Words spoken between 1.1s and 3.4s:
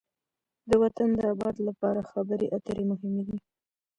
د آباد لپاره خبرې اترې مهمې دي.